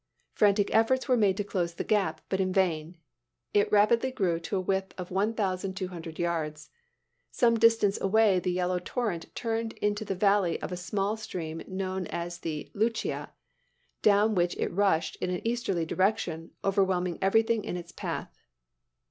[0.33, 2.97] Frantic efforts were made to close the gap, but in vain.
[3.53, 6.71] It rapidly grew to a width of one thousand two hundred yards.
[7.29, 12.07] Some distance away the yellow torrent turned into the valley of a small stream known
[12.07, 13.29] as the Luchia,
[14.01, 18.35] down which it rushed in an easterly direction, overwhelming everything in its path.